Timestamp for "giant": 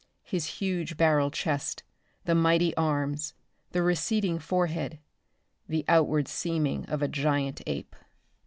7.07-7.61